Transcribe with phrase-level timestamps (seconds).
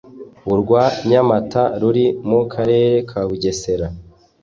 [0.53, 3.87] urwa Nyamata ruri mu Karere ka Bugesera